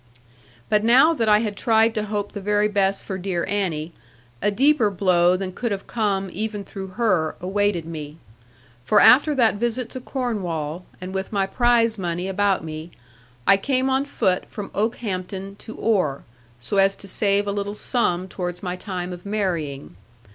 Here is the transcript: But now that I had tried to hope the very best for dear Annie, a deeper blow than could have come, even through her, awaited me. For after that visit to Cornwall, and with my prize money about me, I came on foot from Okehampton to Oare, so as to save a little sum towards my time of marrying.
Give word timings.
But 0.67 0.83
now 0.83 1.13
that 1.13 1.29
I 1.29 1.41
had 1.41 1.55
tried 1.55 1.93
to 1.93 2.05
hope 2.05 2.31
the 2.31 2.41
very 2.41 2.67
best 2.67 3.05
for 3.05 3.19
dear 3.19 3.45
Annie, 3.47 3.93
a 4.41 4.49
deeper 4.49 4.89
blow 4.89 5.37
than 5.37 5.51
could 5.53 5.71
have 5.71 5.85
come, 5.85 6.31
even 6.33 6.63
through 6.63 6.97
her, 6.97 7.35
awaited 7.39 7.85
me. 7.85 8.17
For 8.83 8.99
after 8.99 9.35
that 9.35 9.57
visit 9.57 9.91
to 9.91 9.99
Cornwall, 10.01 10.85
and 10.99 11.13
with 11.13 11.31
my 11.31 11.45
prize 11.45 11.99
money 11.99 12.27
about 12.27 12.63
me, 12.63 12.89
I 13.45 13.57
came 13.57 13.91
on 13.91 14.05
foot 14.05 14.47
from 14.49 14.71
Okehampton 14.73 15.57
to 15.57 15.75
Oare, 15.77 16.23
so 16.59 16.77
as 16.77 16.95
to 16.95 17.07
save 17.07 17.45
a 17.45 17.51
little 17.51 17.75
sum 17.75 18.27
towards 18.27 18.63
my 18.63 18.75
time 18.75 19.13
of 19.13 19.23
marrying. 19.23 19.97